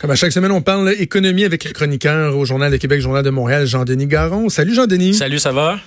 [0.00, 3.22] Comme à chaque semaine, on parle économie avec le chroniqueur au Journal de Québec, Journal
[3.22, 4.48] de Montréal, Jean-Denis Garon.
[4.48, 5.12] Salut Jean-Denis.
[5.12, 5.78] Salut, ça va?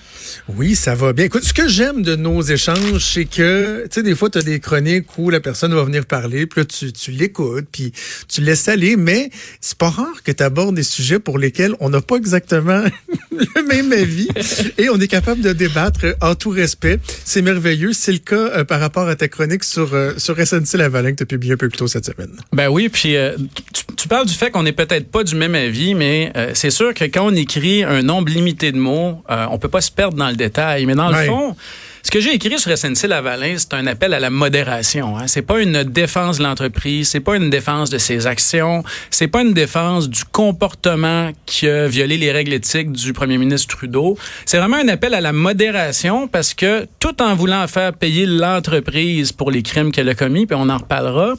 [0.56, 1.24] Oui, ça va bien.
[1.24, 4.42] Écoute, ce que j'aime de nos échanges, c'est que, tu sais, des fois, tu as
[4.42, 7.92] des chroniques où la personne va venir parler, puis là, tu, tu l'écoutes, puis
[8.28, 9.30] tu laisses aller, mais
[9.60, 12.84] c'est pas rare que tu abordes des sujets pour lesquels on n'a pas exactement
[13.32, 14.28] le même avis
[14.78, 17.00] et on est capable de débattre en tout respect.
[17.24, 17.92] C'est merveilleux.
[17.92, 21.22] C'est le cas euh, par rapport à ta chronique sur, euh, sur SNC-Lavalin que tu
[21.24, 22.36] as publié un peu plus tôt cette semaine.
[22.52, 23.36] Ben oui, puis euh,
[23.72, 26.92] tu, tu, parles du fait qu'on n'est peut-être pas du même avis, mais c'est sûr
[26.92, 30.28] que quand on écrit un nombre limité de mots, on peut pas se perdre dans
[30.28, 30.84] le détail.
[30.84, 31.56] Mais dans le fond,
[32.04, 35.16] ce que j'ai écrit sur SNC Lavalin, c'est un appel à la modération.
[35.16, 35.26] Hein.
[35.26, 39.40] C'est pas une défense de l'entreprise, c'est pas une défense de ses actions, c'est pas
[39.40, 44.18] une défense du comportement qui a violé les règles éthiques du premier ministre Trudeau.
[44.44, 49.32] C'est vraiment un appel à la modération parce que tout en voulant faire payer l'entreprise
[49.32, 51.32] pour les crimes qu'elle a commis, puis on en reparlera,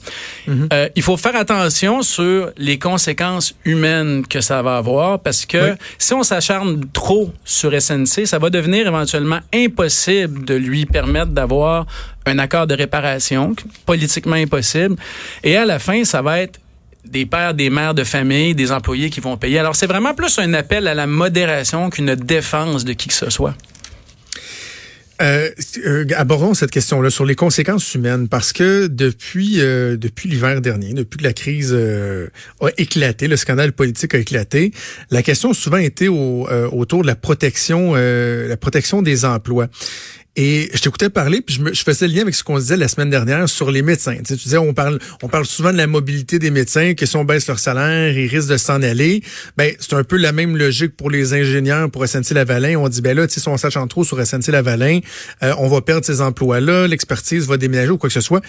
[0.47, 0.73] mm-hmm.
[0.73, 5.75] euh, il faut faire attention sur les conséquences humaines que ça va avoir parce que
[5.99, 11.85] si on s'acharne trop sur SNC, ça va devenir éventuellement impossible de lui permettre d'avoir
[12.25, 14.95] un accord de réparation, politiquement impossible.
[15.43, 16.59] Et à la fin, ça va être
[17.05, 19.59] des pères, des mères de famille, des employés qui vont payer.
[19.59, 23.29] Alors, c'est vraiment plus un appel à la modération qu'une défense de qui que ce
[23.29, 23.55] soit.
[25.21, 25.49] Euh,
[25.85, 30.93] euh, abordons cette question-là sur les conséquences humaines parce que depuis euh, depuis l'hiver dernier,
[30.93, 34.73] depuis que la crise a éclaté, le scandale politique a éclaté,
[35.11, 39.67] la question a souvent été au, autour de la protection la protection des emplois.
[40.37, 42.75] Et je t'écoutais parler, puis je, me, je, faisais le lien avec ce qu'on disait
[42.75, 44.17] la semaine dernière sur les médecins.
[44.17, 47.05] Tu, sais, tu disais, on parle, on parle souvent de la mobilité des médecins, que
[47.05, 49.23] si on baisse leur salaire, ils risquent de s'en aller.
[49.55, 52.75] Ben, c'est un peu la même logique pour les ingénieurs, pour SNC-Lavalin.
[52.75, 54.99] On dit, ben là, tu sais, si on s'achante trop sur SNC-Lavalin,
[55.43, 58.41] euh, on va perdre ces emplois-là, l'expertise va déménager ou quoi que ce soit.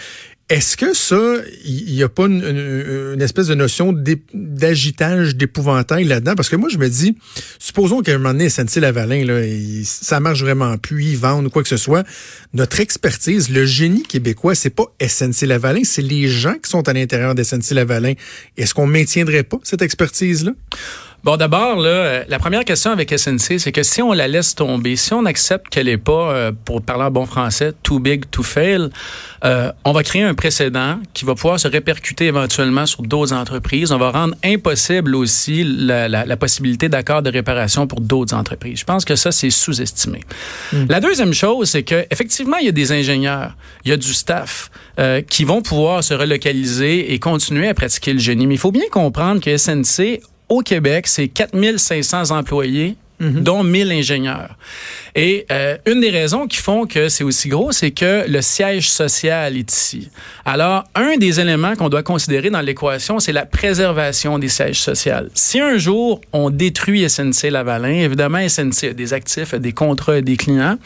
[0.48, 3.92] Est-ce que ça, il n'y a pas une, espèce de notion
[4.32, 6.36] d'agitage, d'épouvantail là-dedans?
[6.36, 7.18] Parce que moi, je me dis,
[7.58, 9.42] supposons qu'à un moment donné, SNC-Lavalin, là,
[9.82, 12.06] ça marche vraiment plus, ils vendent ou quoi que ce soit.
[12.54, 17.34] Notre expertise, le génie québécois, c'est pas SNC-Lavalin, c'est les gens qui sont à l'intérieur
[17.34, 18.14] de SNC-Lavalin.
[18.56, 20.52] Est-ce qu'on maintiendrait pas cette expertise-là?
[21.24, 24.54] Bon, d'abord, là, euh, la première question avec SNC, c'est que si on la laisse
[24.54, 28.30] tomber, si on accepte qu'elle n'est pas, euh, pour parler en bon français, too big
[28.30, 28.90] to fail,
[29.44, 33.92] euh, on va créer un précédent qui va pouvoir se répercuter éventuellement sur d'autres entreprises.
[33.92, 38.80] On va rendre impossible aussi la, la, la possibilité d'accord de réparation pour d'autres entreprises.
[38.80, 40.20] Je pense que ça, c'est sous-estimé.
[40.72, 40.86] Hmm.
[40.88, 44.14] La deuxième chose, c'est que effectivement, il y a des ingénieurs, il y a du
[44.14, 48.46] staff euh, qui vont pouvoir se relocaliser et continuer à pratiquer le génie.
[48.46, 53.42] Mais il faut bien comprendre que SNC au Québec, c'est 4500 employés mhm.
[53.42, 54.56] dont 1000 ingénieurs.
[55.14, 58.90] Et euh, une des raisons qui font que c'est aussi gros, c'est que le siège
[58.90, 60.10] social est ici.
[60.44, 65.14] Alors, un des éléments qu'on doit considérer dans l'équation, c'est la préservation des sièges sociaux.
[65.34, 70.20] Si un jour on détruit SNC Lavalin, évidemment SNC a des actifs, a des contrats,
[70.20, 70.78] des clients,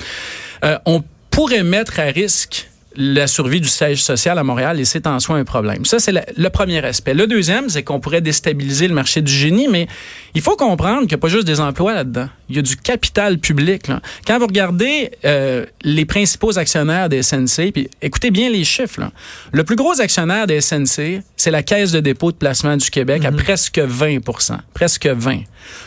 [0.65, 5.07] euh, on pourrait mettre à risque la survie du siège social à Montréal et c'est
[5.07, 5.85] en soi un problème.
[5.85, 7.15] Ça, c'est le premier aspect.
[7.15, 9.87] Le deuxième, c'est qu'on pourrait déstabiliser le marché du génie, mais
[10.35, 12.29] il faut comprendre qu'il n'y a pas juste des emplois là-dedans.
[12.49, 13.87] Il y a du capital public.
[13.87, 14.01] Là.
[14.27, 19.13] Quand vous regardez euh, les principaux actionnaires des SNC, puis écoutez bien les chiffres, là.
[19.53, 23.25] le plus gros actionnaire des SNC, c'est la Caisse de dépôt de placement du Québec
[23.25, 23.37] à mhm.
[23.37, 25.45] presque 20% presque 20%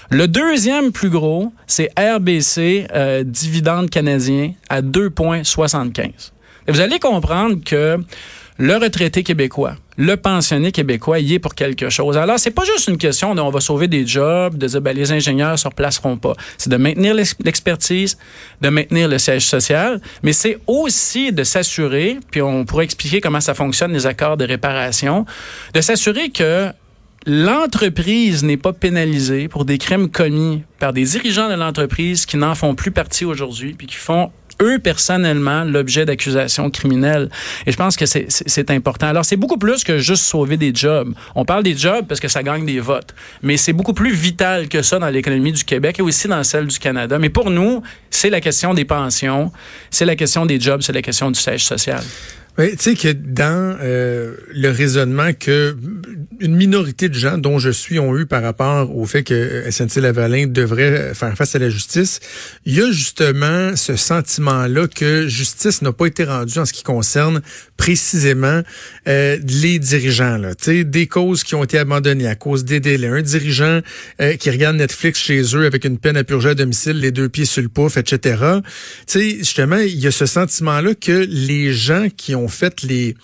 [0.09, 6.13] Le deuxième plus gros, c'est RBC, euh, dividende canadien, à 2,75 et
[6.67, 7.99] vous allez comprendre que
[8.57, 12.17] le retraité québécois, le pensionné québécois y est pour quelque chose.
[12.17, 14.95] Alors, c'est pas juste une question de on va sauver des jobs, de dire ben,
[14.95, 16.33] les ingénieurs se replaceront pas.
[16.57, 18.17] C'est de maintenir l'expertise,
[18.61, 23.41] de maintenir le siège social, mais c'est aussi de s'assurer, puis on pourrait expliquer comment
[23.41, 25.25] ça fonctionne les accords de réparation,
[25.73, 26.69] de s'assurer que
[27.25, 32.53] l'entreprise n'est pas pénalisée pour des crimes commis par des dirigeants de l'entreprise qui n'en
[32.53, 34.31] font plus partie aujourd'hui, puis qui font
[34.63, 37.29] eux personnellement l'objet d'accusations criminelles.
[37.65, 39.07] Et je pense que c'est important.
[39.07, 41.13] Alors, c'est beaucoup plus que juste sauver des jobs.
[41.35, 44.67] On parle des jobs parce que ça gagne des votes, mais c'est beaucoup plus vital
[44.67, 47.19] que ça dans l'économie du Québec et aussi dans celle du Canada.
[47.19, 49.51] Mais pour nous, c'est la question des pensions,
[49.89, 52.03] c'est la question des jobs, c'est la question du siège social.
[52.59, 55.75] Oui, tu sais que dans euh, le raisonnement que
[56.39, 60.47] une minorité de gens, dont je suis, ont eu par rapport au fait que SNC-Lavalin
[60.47, 62.19] devrait faire face à la justice,
[62.65, 66.83] il y a justement ce sentiment-là que justice n'a pas été rendue en ce qui
[66.83, 67.41] concerne
[67.77, 68.61] précisément
[69.07, 70.37] euh, les dirigeants.
[70.37, 70.53] Là.
[70.53, 73.07] Tu sais, des causes qui ont été abandonnées à cause des délais.
[73.07, 73.79] Un dirigeant
[74.21, 77.29] euh, qui regarde Netflix chez eux avec une peine à purger à domicile, les deux
[77.29, 78.59] pieds sur le pouf, etc.
[79.07, 83.15] Sais, justement, il y a ce sentiment-là que les gens qui ont fait les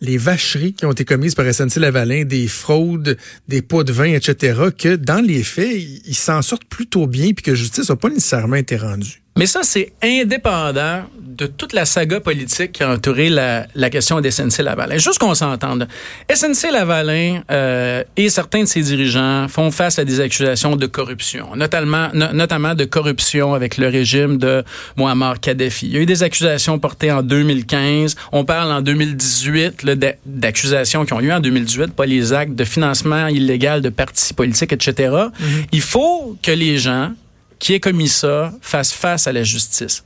[0.00, 3.16] les vacheries qui ont été commises par SNC-Lavalin, des fraudes,
[3.48, 7.42] des pots de vin, etc., que dans les faits, ils s'en sortent plutôt bien puis
[7.42, 9.22] que justice n'a pas nécessairement été rendue.
[9.36, 11.02] Mais ça, c'est indépendant
[11.36, 14.96] de toute la saga politique qui a entouré la, la question de SNC-Lavalin.
[14.96, 15.86] Juste qu'on s'entende.
[16.32, 22.08] SNC-Lavalin euh, et certains de ses dirigeants font face à des accusations de corruption, notamment,
[22.14, 24.64] notamment de corruption avec le régime de
[24.96, 25.86] Muammar Kadhafi.
[25.86, 28.16] Il y a eu des accusations portées en 2015.
[28.32, 29.84] On parle en 2018
[30.24, 34.72] d'accusations qui ont lieu en 2018, pas les actes de financement illégal de partis politiques,
[34.72, 35.10] etc.
[35.10, 35.66] Mm-hmm.
[35.72, 37.10] Il faut que les gens
[37.58, 40.04] qui ait commis ça fasse face à la justice.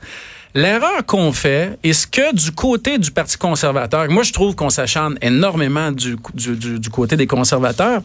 [0.54, 4.70] L'erreur qu'on fait, et ce que du côté du Parti conservateur, moi je trouve qu'on
[4.70, 8.02] s'acharne énormément du, du, du, côté des conservateurs,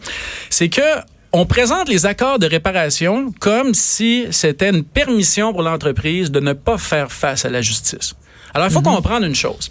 [0.48, 0.80] c'est que
[1.32, 6.52] on présente les accords de réparation comme si c'était une permission pour l'entreprise de ne
[6.52, 8.14] pas faire face à la justice.
[8.54, 8.94] Alors il faut mhm.
[8.94, 9.70] comprendre une chose.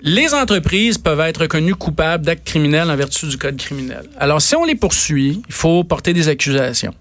[0.00, 4.04] Les entreprises peuvent être reconnues coupables d'actes criminels en vertu du code criminel.
[4.18, 6.94] Alors si on les poursuit, il faut porter des accusations.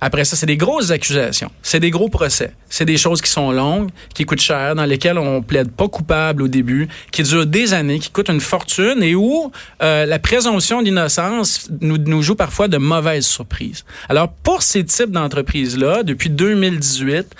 [0.00, 1.50] Après ça, c'est des grosses accusations.
[1.62, 2.54] C'est des gros procès.
[2.70, 6.42] C'est des choses qui sont longues, qui coûtent cher, dans lesquelles on plaide pas coupable
[6.42, 9.52] au début, qui durent des années, qui coûtent une fortune et où
[9.82, 13.84] euh, la présomption d'innocence nous, nous joue parfois de mauvaises surprises.
[14.08, 17.34] Alors, pour ces types d'entreprises-là, depuis 2018,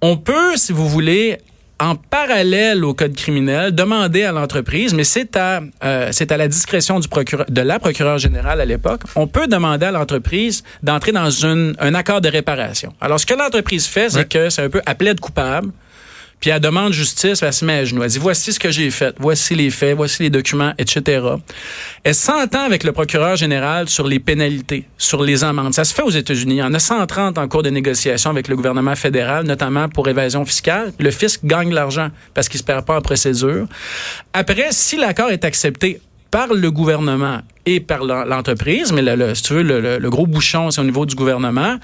[0.00, 1.38] on peut, si vous voulez,
[1.80, 6.48] en parallèle au code criminel, demander à l'entreprise, mais c'est à euh, c'est à la
[6.48, 11.12] discrétion du procureur, de la procureure générale à l'époque, on peut demander à l'entreprise d'entrer
[11.12, 12.92] dans une, un accord de réparation.
[13.00, 15.70] Alors ce que l'entreprise fait, c'est que c'est un peu appelé de coupable.
[16.40, 18.02] Puis elle demande justice, elle se met à genoux.
[18.02, 21.26] Elle dit, voici ce que j'ai fait, voici les faits, voici les documents, etc.
[22.04, 25.74] Elle s'entend avec le procureur général sur les pénalités, sur les amendes.
[25.74, 26.56] Ça se fait aux États-Unis.
[26.56, 30.08] Il y en a 130 en cours de négociation avec le gouvernement fédéral, notamment pour
[30.08, 30.92] évasion fiscale.
[30.98, 33.66] Le fisc gagne l'argent parce qu'il se perd pas en procédure.
[34.32, 36.00] Après, si l'accord est accepté
[36.30, 40.70] par le gouvernement et par l'entreprise, mais le, si tu veux, le, le gros bouchon,
[40.70, 41.78] c'est au niveau du gouvernement.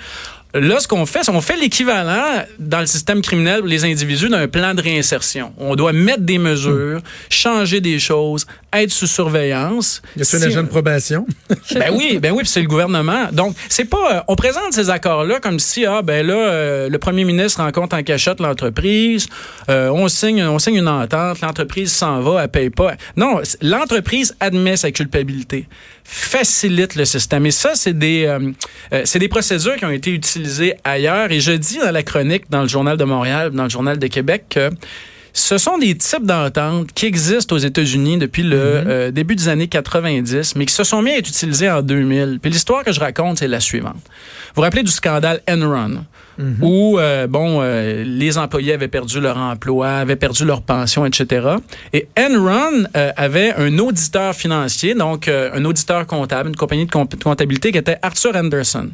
[0.55, 4.29] Là, ce qu'on fait, c'est qu'on fait l'équivalent dans le système criminel pour les individus
[4.29, 5.53] d'un plan de réinsertion.
[5.59, 10.03] On doit mettre des mesures, changer des choses, être sous surveillance.
[10.17, 11.27] Y a un agent de probation?
[11.75, 13.29] ben oui, ben oui, c'est le gouvernement.
[13.33, 16.99] Donc, c'est pas, euh, on présente ces accords-là comme si, ah, ben là, euh, le
[16.99, 19.29] premier ministre rencontre en cachette l'entreprise,
[19.69, 22.95] euh, on signe, on signe une entente, l'entreprise s'en va, elle paye pas.
[23.17, 25.67] Non, l'entreprise admet sa culpabilité
[26.07, 27.47] facilite le système.
[27.47, 28.31] Et ça, c'est des,
[29.05, 31.33] c'est des procédures qui ont été utilisées ailleurs.
[31.33, 34.07] Et je dis dans la chronique, dans le Journal de Montréal, dans le Journal de
[34.07, 34.71] Québec, que
[35.35, 38.89] ce sont des types d'ententes qui existent aux États-Unis depuis le mm-hmm.
[38.89, 42.39] euh, début des années 90, mais qui se sont mis à être utilisés en 2000.
[42.41, 43.95] Puis l'histoire que je raconte, c'est la suivante.
[43.95, 46.05] Vous vous rappelez du scandale Enron?
[46.39, 46.59] Mhm.
[46.63, 51.49] où euh, bon, euh, les employés avaient perdu leur emploi, avaient perdu leur pension, etc.
[51.93, 57.73] Et Enron euh, avait un auditeur financier, donc un auditeur comptable, une compagnie de comptabilité
[57.73, 58.91] qui était Arthur Anderson.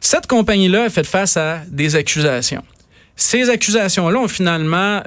[0.00, 2.62] Cette compagnie-là a fait face à des accusations.
[3.22, 5.02] Ces accusations-là ont finalement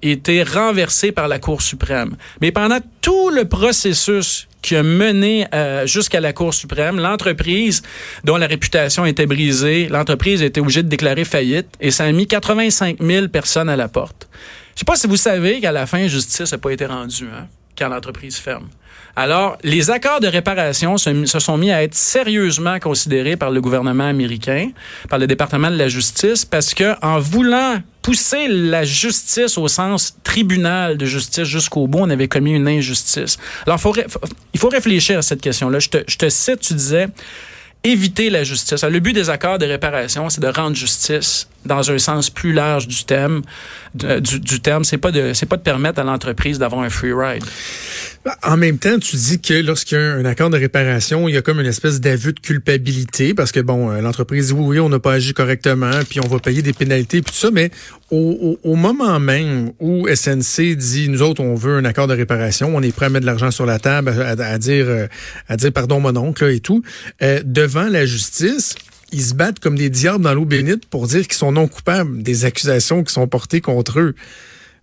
[0.00, 2.16] été renversées par la Cour suprême.
[2.40, 6.98] Mais pendant tout le processus qui a mené euh, jusqu'à la Cour suprême.
[6.98, 7.82] L'entreprise,
[8.24, 12.10] dont la réputation était brisée, l'entreprise a été obligée de déclarer faillite et ça a
[12.10, 14.28] mis 85 000 personnes à la porte.
[14.74, 17.46] Je sais pas si vous savez qu'à la fin, justice n'a pas été rendue hein,
[17.78, 18.68] quand l'entreprise ferme.
[19.18, 24.06] Alors, les accords de réparation se, sont mis à être sérieusement considérés par le gouvernement
[24.06, 24.70] américain,
[25.08, 30.18] par le département de la justice, parce que en voulant pousser la justice au sens
[30.22, 33.38] tribunal de justice jusqu'au bout, on avait commis une injustice.
[33.66, 33.80] Alors,
[34.52, 35.78] il faut réfléchir à cette question-là.
[35.78, 37.08] Je te, je te cite, tu disais,
[37.84, 38.84] éviter la justice.
[38.84, 42.88] Le but des accords de réparation, c'est de rendre justice dans un sens plus large
[42.88, 43.42] du thème.
[43.94, 47.12] Du, du terme, c'est pas de c'est pas de permettre à l'entreprise d'avoir un free
[47.12, 47.44] ride.
[48.42, 51.38] En même temps, tu dis que lorsqu'il y a un accord de réparation, il y
[51.38, 54.80] a comme une espèce d'aveu de culpabilité parce que bon, euh, l'entreprise dit oui, oui,
[54.80, 57.70] on n'a pas agi correctement, puis on va payer des pénalités, puis tout ça, mais
[58.10, 62.82] au, moment même où SNC dit nous autres, on veut un accord de réparation, on
[62.82, 65.06] est prêt à mettre de l'argent sur la table, à, dire euh,
[65.48, 66.82] à dire pardon mon oncle et tout,
[67.22, 68.74] euh, devant la justice,
[69.12, 72.22] ils se battent comme des diables dans l'eau bénite pour dire qu'ils sont non coupables
[72.22, 74.14] des accusations qui sont portées contre eux.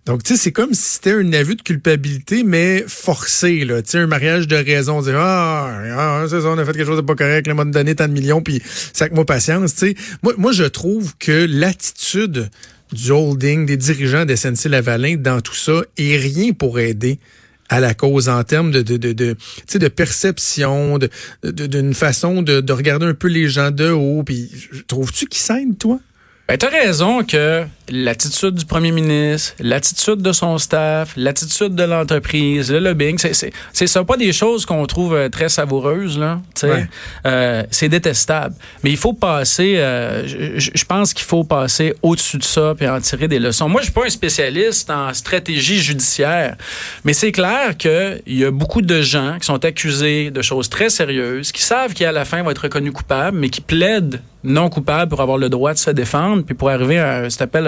[0.06, 3.80] Donc, tu sais, c'est comme si c'était un aveu de culpabilité, mais forcé, là.
[3.80, 5.00] Tu sais, un mariage de raison.
[5.00, 7.64] Dire, ah, ah c'est ça, on a fait quelque chose de pas correct, le m'a
[7.64, 8.62] donné tant de millions, puis
[8.92, 9.94] ça moi patience, tu sais.
[10.22, 12.50] Moi, moi, je trouve que l'attitude
[12.92, 17.18] du holding, des dirigeants de SNC Lavalin dans tout ça est rien pour aider
[17.68, 19.36] à la cause en termes de, de, de, de,
[19.74, 24.22] de perception, d'une de, façon de, de regarder un peu les gens de haut.
[24.22, 24.50] Puis
[24.86, 25.98] trouves-tu qu'ils s'aident, toi?
[26.46, 32.72] Ben, t'as raison que l'attitude du premier ministre, l'attitude de son staff, l'attitude de l'entreprise,
[32.72, 33.18] le lobbying.
[33.18, 36.40] C'est, c'est, ça pas des choses qu'on trouve euh, très savoureuses, là.
[37.26, 38.54] Euh, c'est détestable.
[38.82, 43.00] Mais il faut passer, euh, je, pense qu'il faut passer au-dessus de ça et en
[43.00, 43.68] tirer des leçons.
[43.68, 46.56] Moi, je suis pas un spécialiste en stratégie judiciaire,
[47.04, 50.90] mais c'est clair qu'il y a beaucoup de gens qui sont accusés de choses très
[50.90, 55.08] sérieuses, qui savent qu'à la fin vont être reconnus coupables, mais qui plaident non coupables
[55.08, 57.66] pour avoir le droit de se défendre, puis pour arriver à ce qu'on appelle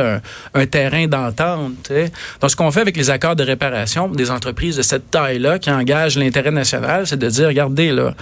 [0.54, 1.92] un, terrain d'entente.
[2.40, 5.70] Donc, ce qu'on fait avec les accords de réparation des entreprises de cette taille-là qui
[5.70, 8.14] engagent l'intérêt national, c'est de dire, regardez, là,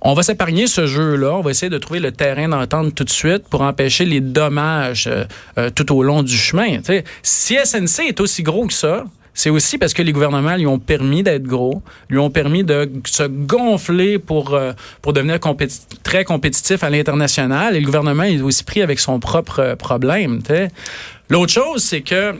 [0.00, 3.10] on va s'épargner ce jeu-là, on va essayer de trouver le terrain d'entente tout de
[3.10, 5.24] suite pour empêcher les dommages euh,
[5.58, 6.78] euh, tout au long du chemin.
[7.22, 9.04] Si SNC est aussi gros que ça,
[9.36, 12.90] c'est aussi parce que les gouvernements lui ont permis d'être gros, lui ont permis de
[13.04, 15.38] se gonfler pour, euh, pour devenir
[16.02, 17.76] très compétitif à l'international.
[17.76, 20.40] Et le gouvernement est aussi pris avec son propre problème.
[21.28, 22.34] L'autre chose, c'est que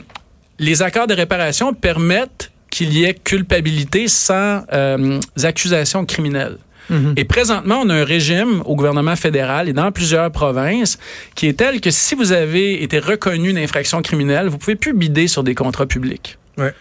[0.59, 6.57] les accords de réparation permettent qu'il y ait culpabilité sans euh, accusation criminelle.
[6.91, 7.13] Mm-hmm.
[7.17, 10.97] Et présentement, on a un régime au gouvernement fédéral et dans plusieurs provinces
[11.35, 15.27] qui est tel que si vous avez été reconnu d'infraction criminelle, vous pouvez plus bider
[15.27, 16.37] sur des contrats publics.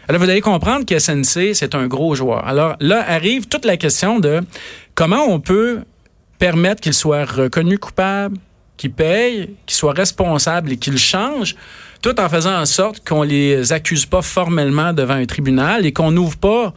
[0.09, 2.47] Alors, vous allez comprendre que SNC, c'est un gros joueur.
[2.47, 4.41] Alors, là arrive toute la question de
[4.95, 5.81] comment on peut
[6.39, 8.39] permettre qu'il soit reconnu coupable,
[8.79, 11.57] qu'il paye, qu'il soit responsable et qu'il change,
[12.03, 16.11] tout en faisant en sorte qu'on les accuse pas formellement devant un tribunal et qu'on
[16.11, 16.75] n'ouvre pas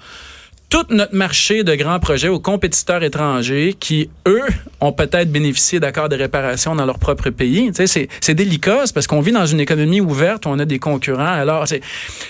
[0.69, 4.45] tout notre marché de grands projets aux compétiteurs étrangers qui, eux,
[4.81, 7.71] ont peut-être bénéficié d'accords de réparation dans leur propre pays.
[7.73, 10.79] Tu sais, c'est délicat, parce qu'on vit dans une économie ouverte où on a des
[10.79, 11.25] concurrents.
[11.25, 11.81] Alors, c'est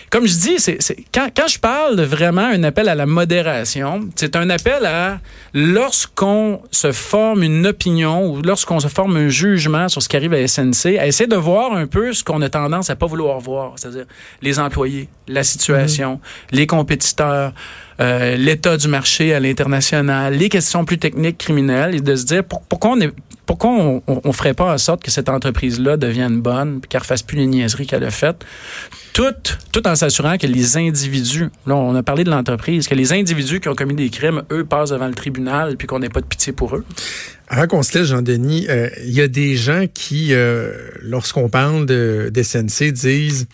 [0.10, 0.79] comme je dis, c'est
[1.13, 5.19] quand, quand je parle de vraiment un appel à la modération, c'est un appel à
[5.53, 10.34] lorsqu'on se forme une opinion ou lorsqu'on se forme un jugement sur ce qui arrive
[10.34, 13.39] à SNC, à essayer de voir un peu ce qu'on a tendance à pas vouloir
[13.39, 14.05] voir, c'est-à-dire
[14.41, 16.55] les employés, la situation, mm-hmm.
[16.55, 17.53] les compétiteurs.
[18.00, 22.44] Euh, l'état du marché à l'international, les questions plus techniques criminelles et de se dire
[22.44, 23.12] pourquoi on est
[23.46, 27.36] pourquoi on, on, ferait pas en sorte que cette entreprise-là devienne bonne, qu'elle fasse plus
[27.36, 28.46] les niaiseries qu'elle a faites,
[29.12, 29.34] tout,
[29.72, 33.60] tout en s'assurant que les individus, là on a parlé de l'entreprise, que les individus
[33.60, 36.27] qui ont commis des crimes, eux, passent devant le tribunal, puis qu'on n'ait pas de
[36.27, 36.86] pitié pour eux.
[37.48, 41.88] Avant qu'on se laisse, Jean-Denis, euh, il y a des gens qui, euh, lorsqu'on parle
[41.88, 43.48] de, SNC, disent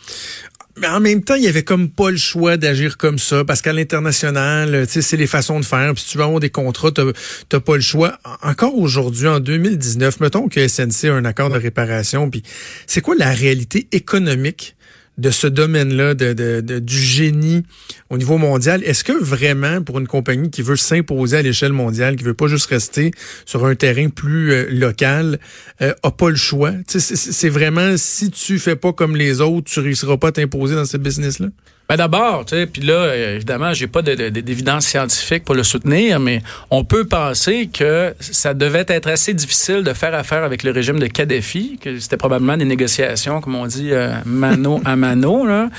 [0.78, 3.62] mais en même temps, il y avait comme pas le choix d'agir comme ça parce
[3.62, 5.94] qu'à l'international, c'est les façons de faire.
[5.94, 8.20] Puis si tu veux avoir des contrats, t'as pas le choix.
[8.42, 12.30] Encore aujourd'hui, en 2019, mettons que SNC a un accord de réparation.
[12.30, 12.44] Puis
[12.88, 14.76] c'est quoi la réalité économique
[15.18, 17.64] de ce domaine-là, de, de, du génie
[18.10, 18.84] au niveau mondial.
[18.84, 22.48] Est-ce que vraiment, pour une compagnie qui veut s'imposer à l'échelle mondiale, qui veut pas
[22.48, 23.12] juste rester
[23.46, 25.40] sur un terrain plus euh, local,
[25.82, 26.74] euh, a pas le choix?
[26.88, 30.86] C'est vraiment, si tu fais pas comme les autres, tu réussiras pas à t'imposer dans
[30.86, 31.48] ce business-là?
[31.88, 36.42] Ben d'abord, tu sais, puis là, évidemment, j'ai pas d'évidence scientifique pour le soutenir, mais
[36.72, 40.98] on peut penser que ça devait être assez difficile de faire affaire avec le régime
[40.98, 45.70] de Kadhafi, que c'était probablement des négociations, comme on dit, euh, mano à mano, là,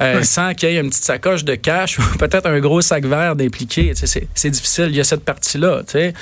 [0.00, 3.04] euh, sans qu'il y ait une petite sacoche de cash ou peut-être un gros sac
[3.04, 3.92] vert d'impliqué.
[4.34, 6.14] C'est difficile, il y a cette partie-là, tu sais.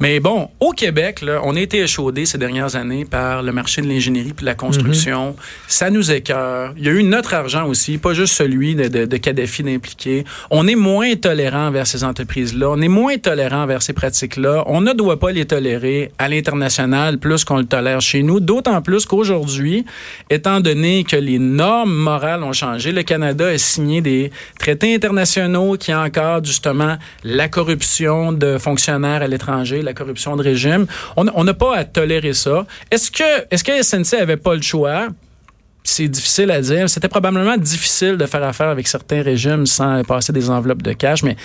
[0.00, 3.80] Mais bon, au Québec, là, on a été échaudé ces dernières années par le marché
[3.80, 5.30] de l'ingénierie puis de la construction.
[5.30, 5.68] Mm-hmm.
[5.68, 6.74] Ça nous écœure.
[6.76, 10.24] Il y a eu notre argent aussi, pas juste celui de de, Kadhafi d'impliquer.
[10.50, 12.70] On est moins tolérant vers ces entreprises-là.
[12.70, 14.64] On est moins tolérant vers ces pratiques-là.
[14.66, 18.40] On ne doit pas les tolérer à l'international plus qu'on le tolère chez nous.
[18.40, 19.84] D'autant plus qu'aujourd'hui,
[20.30, 25.76] étant donné que les normes morales ont changé, le Canada a signé des traités internationaux
[25.76, 30.86] qui encadrent justement la corruption de fonctionnaires à l'étranger, la corruption de régime.
[31.16, 32.66] On n'a pas à tolérer ça.
[32.90, 35.08] Est-ce que, est-ce que SNC avait pas le choix?
[35.84, 36.88] C'est difficile à dire.
[36.88, 41.22] C'était probablement difficile de faire affaire avec certains régimes sans passer des enveloppes de cash,
[41.22, 41.36] mais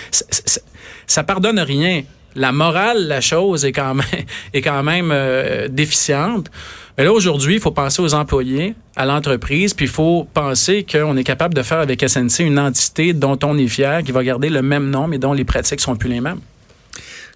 [1.06, 2.02] ça pardonne rien.
[2.36, 4.06] La morale, la chose est quand même,
[4.52, 6.50] est quand même euh, déficiente.
[6.98, 11.16] Mais là, aujourd'hui, il faut penser aux employés, à l'entreprise, puis il faut penser qu'on
[11.16, 14.48] est capable de faire avec SNC une entité dont on est fier, qui va garder
[14.48, 16.40] le même nom, mais dont les pratiques sont plus les mêmes.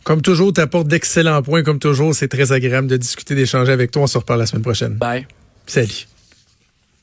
[0.04, 1.62] Comme toujours, tu apportes d'excellents points.
[1.62, 4.02] Comme toujours, c'est très agréable de discuter, d'échanger avec toi.
[4.02, 4.94] On se reparle la semaine prochaine.
[4.94, 5.26] Bye.
[5.66, 6.06] Salut.